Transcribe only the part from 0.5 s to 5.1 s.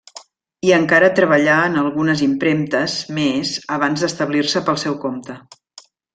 I encara treballà en algunes impremtes més abans d'establir-se pel seu